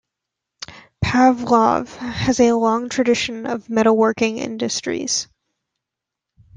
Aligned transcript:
Pavlovo 1.01 1.83
has 1.85 2.39
a 2.39 2.53
long 2.53 2.89
tradition 2.89 3.45
of 3.45 3.67
metalworking 3.67 4.37
industries. 4.37 5.27